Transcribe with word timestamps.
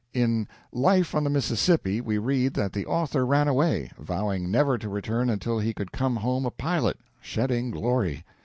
In 0.15 0.47
"Life 0.71 1.13
on 1.13 1.23
the 1.23 1.29
Mississippi" 1.29 2.01
we 2.01 2.17
read 2.17 2.55
that 2.55 2.73
the 2.73 2.87
author 2.87 3.23
ran 3.23 3.47
away, 3.47 3.91
vowing 3.99 4.49
never 4.49 4.79
to 4.79 4.89
return 4.89 5.29
until 5.29 5.59
he 5.59 5.75
could 5.75 5.91
come 5.91 6.15
home 6.15 6.43
a 6.43 6.49
pilot, 6.49 6.97
shedding 7.21 7.69
glory. 7.69 8.25